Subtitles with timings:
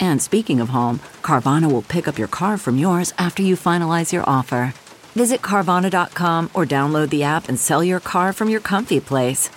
[0.00, 4.12] And speaking of home, Carvana will pick up your car from yours after you finalize
[4.12, 4.74] your offer.
[5.14, 9.50] Visit Carvana.com or download the app and sell your car from your comfy place.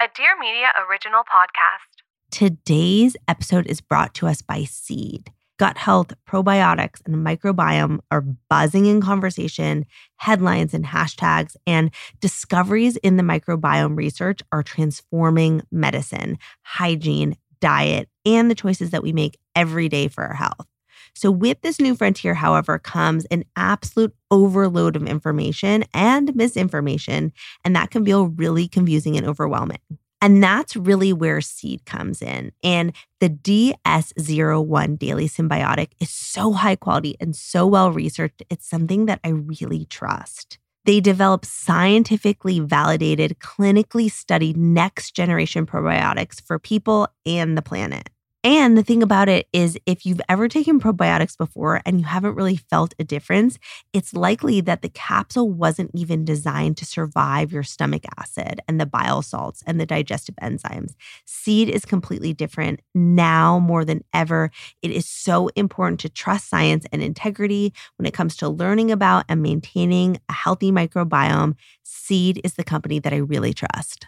[0.00, 2.02] A Dear Media original podcast.
[2.30, 5.32] Today's episode is brought to us by Seed.
[5.58, 9.86] Gut health, probiotics, and microbiome are buzzing in conversation,
[10.18, 18.50] headlines and hashtags, and discoveries in the microbiome research are transforming medicine, hygiene, diet, and
[18.50, 20.66] the choices that we make every day for our health.
[21.14, 27.32] So, with this new frontier, however, comes an absolute overload of information and misinformation,
[27.64, 29.80] and that can feel really confusing and overwhelming.
[30.20, 32.52] And that's really where seed comes in.
[32.62, 38.42] And the DS01 Daily Synbiotic is so high quality and so well researched.
[38.50, 40.58] It's something that I really trust.
[40.84, 48.08] They develop scientifically validated, clinically studied next generation probiotics for people and the planet.
[48.44, 52.36] And the thing about it is, if you've ever taken probiotics before and you haven't
[52.36, 53.58] really felt a difference,
[53.92, 58.86] it's likely that the capsule wasn't even designed to survive your stomach acid and the
[58.86, 60.94] bile salts and the digestive enzymes.
[61.26, 64.52] Seed is completely different now more than ever.
[64.82, 69.24] It is so important to trust science and integrity when it comes to learning about
[69.28, 71.56] and maintaining a healthy microbiome.
[71.82, 74.06] Seed is the company that I really trust.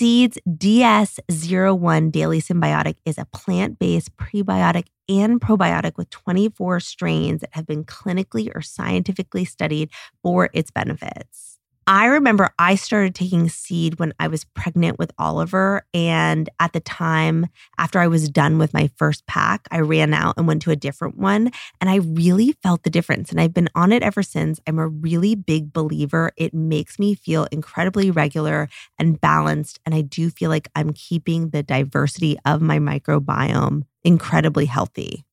[0.00, 7.50] Seeds DS01 Daily Synbiotic is a plant based prebiotic and probiotic with 24 strains that
[7.52, 9.90] have been clinically or scientifically studied
[10.22, 11.59] for its benefits.
[11.92, 15.82] I remember I started taking seed when I was pregnant with Oliver.
[15.92, 20.34] And at the time, after I was done with my first pack, I ran out
[20.36, 21.50] and went to a different one.
[21.80, 23.32] And I really felt the difference.
[23.32, 24.60] And I've been on it ever since.
[24.68, 26.30] I'm a really big believer.
[26.36, 29.80] It makes me feel incredibly regular and balanced.
[29.84, 35.24] And I do feel like I'm keeping the diversity of my microbiome incredibly healthy.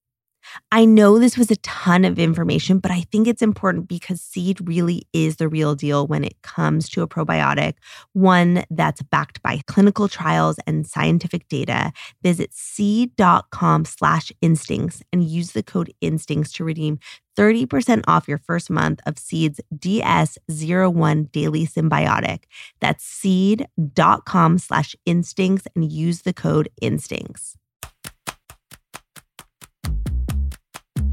[0.71, 4.67] I know this was a ton of information, but I think it's important because seed
[4.67, 7.75] really is the real deal when it comes to a probiotic,
[8.13, 11.91] one that's backed by clinical trials and scientific data.
[12.21, 16.99] Visit seed.com slash instincts and use the code instincts to redeem
[17.37, 22.45] 30% off your first month of Seed's DS01 Daily Synbiotic.
[22.81, 27.55] That's seed.com slash instincts and use the code instincts.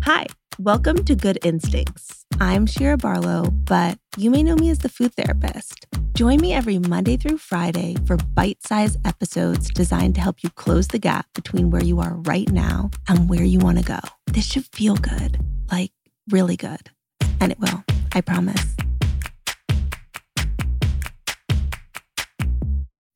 [0.06, 0.26] Hi,
[0.58, 2.26] welcome to Good Instincts.
[2.38, 5.86] I'm Shira Barlow, but you may know me as the food therapist.
[6.12, 10.88] Join me every Monday through Friday for bite sized episodes designed to help you close
[10.88, 14.00] the gap between where you are right now and where you want to go.
[14.26, 15.92] This should feel good, like
[16.30, 16.90] really good.
[17.40, 17.82] And it will,
[18.12, 18.73] I promise.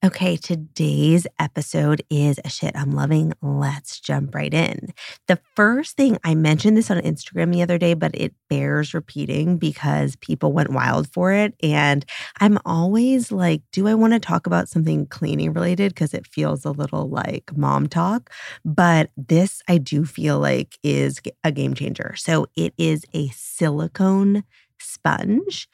[0.04, 3.32] Okay, today's episode is a shit I'm loving.
[3.42, 4.94] Let's jump right in.
[5.26, 9.58] The first thing I mentioned this on Instagram the other day, but it bears repeating
[9.58, 11.54] because people went wild for it.
[11.64, 12.04] And
[12.38, 15.92] I'm always like, do I want to talk about something cleaning related?
[15.94, 18.30] Because it feels a little like mom talk.
[18.64, 22.14] But this I do feel like is a game changer.
[22.16, 24.44] So it is a silicone
[24.78, 25.68] sponge.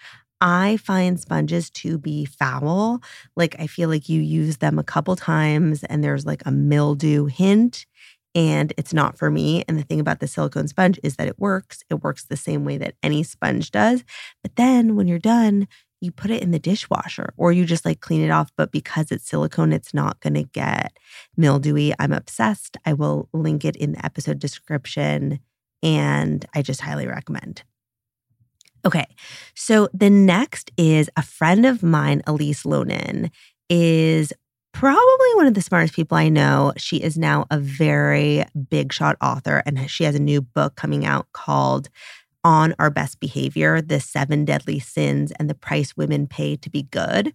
[0.44, 3.00] I find sponges to be foul.
[3.34, 7.24] Like I feel like you use them a couple times and there's like a mildew
[7.24, 7.86] hint
[8.34, 9.64] and it's not for me.
[9.66, 11.82] And the thing about the silicone sponge is that it works.
[11.88, 14.04] It works the same way that any sponge does.
[14.42, 15.66] But then when you're done,
[16.02, 18.50] you put it in the dishwasher or you just like clean it off.
[18.54, 20.94] But because it's silicone, it's not going to get
[21.38, 21.94] mildewy.
[21.98, 22.76] I'm obsessed.
[22.84, 25.40] I will link it in the episode description
[25.82, 27.62] and I just highly recommend.
[28.86, 29.06] Okay,
[29.54, 33.30] so the next is a friend of mine, Elise Loehnen,
[33.70, 34.32] is
[34.72, 36.72] probably one of the smartest people I know.
[36.76, 41.06] She is now a very big shot author and she has a new book coming
[41.06, 41.88] out called
[42.44, 46.84] on our best behavior, the seven deadly sins and the price women pay to be
[46.84, 47.34] good,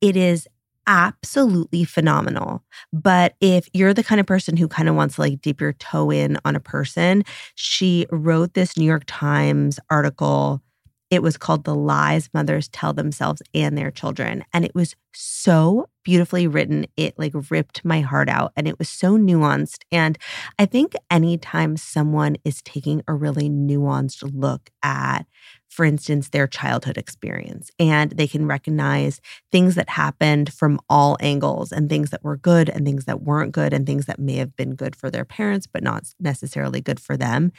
[0.00, 0.48] it is
[0.86, 2.62] absolutely phenomenal.
[2.92, 5.72] But if you're the kind of person who kind of wants to like dip your
[5.74, 10.62] toe in on a person, she wrote this New York Times article
[11.10, 14.44] it was called The Lies Mothers Tell Themselves and Their Children.
[14.52, 16.86] And it was so beautifully written.
[16.96, 19.82] It like ripped my heart out and it was so nuanced.
[19.90, 20.18] And
[20.58, 25.26] I think anytime someone is taking a really nuanced look at,
[25.68, 29.20] for instance, their childhood experience, and they can recognize
[29.52, 33.52] things that happened from all angles and things that were good and things that weren't
[33.52, 37.00] good and things that may have been good for their parents, but not necessarily good
[37.00, 37.52] for them.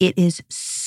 [0.00, 0.81] It is so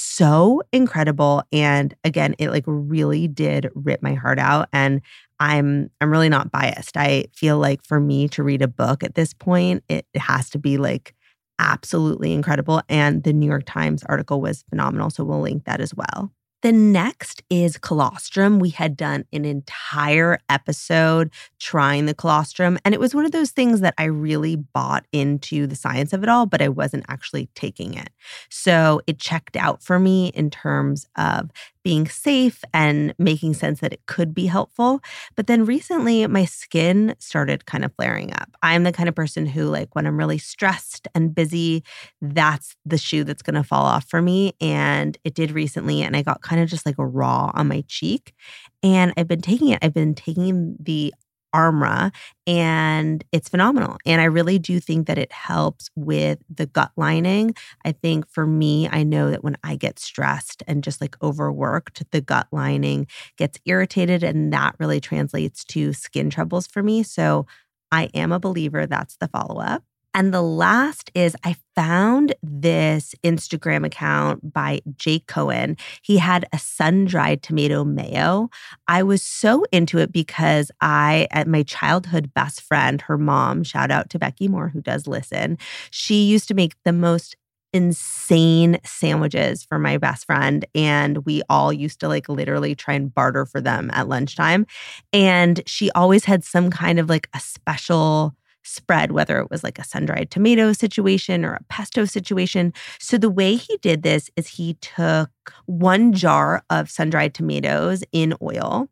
[0.71, 1.44] incredible.
[1.51, 4.69] And again, it like really did rip my heart out.
[4.71, 5.01] And
[5.39, 6.95] I'm I'm really not biased.
[6.97, 10.59] I feel like for me to read a book at this point, it has to
[10.59, 11.13] be like
[11.59, 12.81] absolutely incredible.
[12.89, 15.09] And the New York Times article was phenomenal.
[15.09, 16.31] So we'll link that as well.
[16.65, 18.57] The next is colostrum.
[18.57, 21.29] We had done an entire episode
[21.59, 25.67] trying the colostrum, and it was one of those things that I really bought into
[25.67, 28.09] the science of it all, but I wasn't actually taking it.
[28.50, 31.51] So it checked out for me in terms of
[31.86, 35.02] being safe and making sense that it could be helpful.
[35.36, 38.50] But then recently, my skin started kind of flaring up.
[38.64, 41.84] I'm the kind of person who, like, when I'm really stressed and busy,
[42.20, 44.54] that's the shoe that's going to fall off for me.
[44.60, 46.02] And it did recently.
[46.02, 48.34] And I got kind of just like a raw on my cheek.
[48.82, 49.78] And I've been taking it.
[49.84, 51.14] I've been taking the
[51.56, 52.12] Armra,
[52.46, 53.98] and it's phenomenal.
[54.06, 57.56] And I really do think that it helps with the gut lining.
[57.86, 62.04] I think for me, I know that when I get stressed and just like overworked,
[62.12, 63.07] the gut lining
[63.38, 67.04] gets irritated, and that really translates to skin troubles for me.
[67.04, 67.46] So
[67.92, 69.84] I am a believer that's the follow up.
[70.15, 75.75] And the last is I found this Instagram account by Jake Cohen.
[76.01, 78.50] He had a sun dried tomato mayo.
[78.88, 83.91] I was so into it because I, at my childhood best friend, her mom, shout
[83.91, 85.57] out to Becky Moore, who does listen,
[85.91, 87.35] she used to make the most
[87.73, 93.13] insane sandwiches for my best friend and we all used to like literally try and
[93.13, 94.65] barter for them at lunchtime
[95.12, 98.33] and she always had some kind of like a special
[98.65, 102.73] spread, whether it was like a sun dried tomato situation or a pesto situation.
[103.00, 105.29] So the way he did this is he took
[105.65, 108.89] one jar of sun dried tomatoes in oil.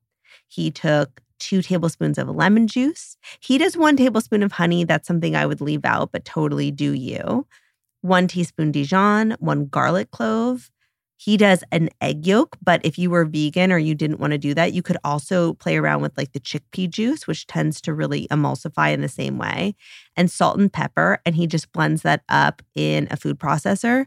[0.47, 3.17] He took two tablespoons of lemon juice.
[3.39, 4.85] He does one tablespoon of honey.
[4.85, 7.45] That's something I would leave out, but totally do you.
[8.01, 10.69] One teaspoon Dijon, one garlic clove,
[11.23, 14.37] he does an egg yolk, but if you were vegan or you didn't want to
[14.37, 17.93] do that, you could also play around with like the chickpea juice, which tends to
[17.93, 19.73] really emulsify in the same way,
[20.17, 21.19] and salt and pepper.
[21.25, 24.05] And he just blends that up in a food processor.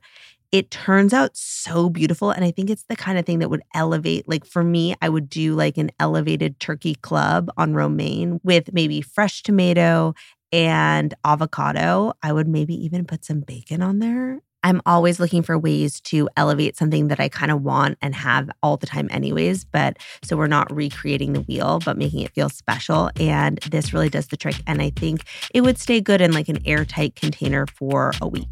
[0.52, 2.32] It turns out so beautiful.
[2.32, 5.08] And I think it's the kind of thing that would elevate, like for me, I
[5.08, 10.12] would do like an elevated turkey club on romaine with maybe fresh tomato
[10.52, 12.12] and avocado.
[12.22, 16.28] I would maybe even put some bacon on there I'm always looking for ways to
[16.36, 19.64] elevate something that I kind of want and have all the time, anyways.
[19.64, 23.12] But so we're not recreating the wheel, but making it feel special.
[23.20, 24.56] And this really does the trick.
[24.66, 25.22] And I think
[25.54, 28.48] it would stay good in like an airtight container for a week.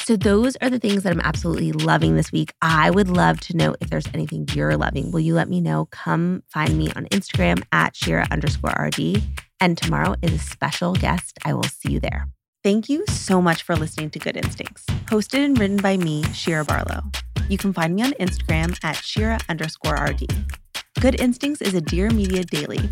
[0.00, 2.52] So, those are the things that I'm absolutely loving this week.
[2.60, 5.12] I would love to know if there's anything you're loving.
[5.12, 5.86] Will you let me know?
[5.92, 9.22] Come find me on Instagram at Shira underscore RD.
[9.60, 11.38] And tomorrow is a special guest.
[11.44, 12.26] I will see you there.
[12.64, 16.64] Thank you so much for listening to Good Instincts, hosted and written by me, Shira
[16.64, 17.02] Barlow.
[17.48, 20.32] You can find me on Instagram at Shira underscore RD.
[21.00, 22.88] Good Instincts is a Dear Media daily.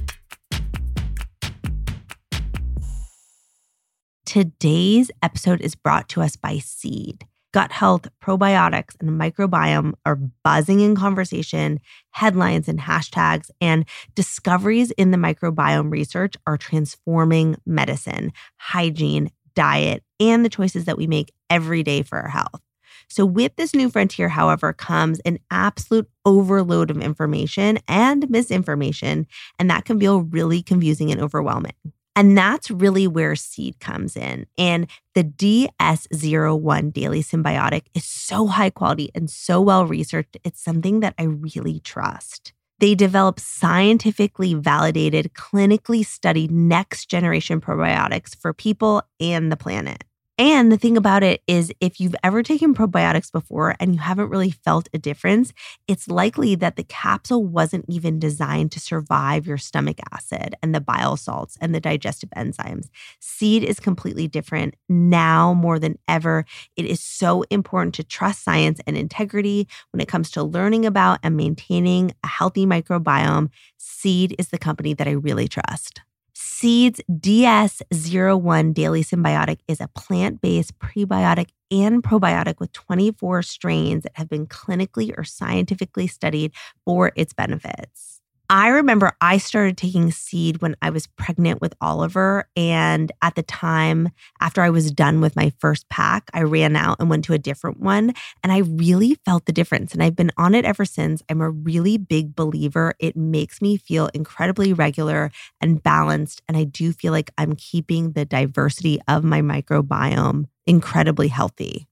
[4.26, 7.24] Today's episode is brought to us by Seed.
[7.52, 13.84] Gut health, probiotics, and microbiome are buzzing in conversation, headlines and hashtags, and
[14.14, 21.06] discoveries in the microbiome research are transforming medicine, hygiene, diet, and the choices that we
[21.06, 22.60] make every day for our health.
[23.08, 29.26] So, with this new frontier, however, comes an absolute overload of information and misinformation,
[29.58, 31.74] and that can feel really confusing and overwhelming.
[32.16, 34.46] And that's really where seed comes in.
[34.58, 40.36] And the DS01 Daily Synbiotic is so high quality and so well researched.
[40.44, 42.52] It's something that I really trust.
[42.80, 50.04] They develop scientifically validated, clinically studied next generation probiotics for people and the planet.
[50.40, 54.30] And the thing about it is, if you've ever taken probiotics before and you haven't
[54.30, 55.52] really felt a difference,
[55.86, 60.80] it's likely that the capsule wasn't even designed to survive your stomach acid and the
[60.80, 62.88] bile salts and the digestive enzymes.
[63.20, 66.46] Seed is completely different now more than ever.
[66.74, 71.18] It is so important to trust science and integrity when it comes to learning about
[71.22, 73.50] and maintaining a healthy microbiome.
[73.76, 76.00] Seed is the company that I really trust.
[76.42, 84.12] Seeds DS01 Daily Synbiotic is a plant based prebiotic and probiotic with 24 strains that
[84.14, 86.52] have been clinically or scientifically studied
[86.86, 88.19] for its benefits.
[88.52, 92.48] I remember I started taking seed when I was pregnant with Oliver.
[92.56, 94.08] And at the time,
[94.40, 97.38] after I was done with my first pack, I ran out and went to a
[97.38, 98.12] different one.
[98.42, 99.94] And I really felt the difference.
[99.94, 101.22] And I've been on it ever since.
[101.28, 102.94] I'm a really big believer.
[102.98, 105.30] It makes me feel incredibly regular
[105.60, 106.42] and balanced.
[106.48, 111.86] And I do feel like I'm keeping the diversity of my microbiome incredibly healthy.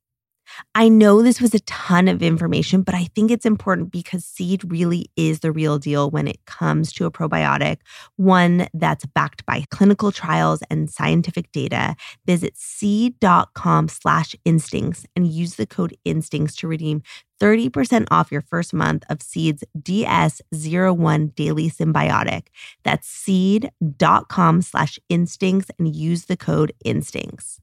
[0.75, 4.71] I know this was a ton of information, but I think it's important because seed
[4.71, 7.79] really is the real deal when it comes to a probiotic,
[8.17, 11.97] one that's backed by clinical trials and scientific data.
[12.27, 17.03] Visit seed.com slash instincts and use the code instincts to redeem
[17.41, 22.49] 30% off your first month of Seed's DS01 Daily Synbiotic.
[22.85, 27.61] That's seed.com slash instincts and use the code instincts.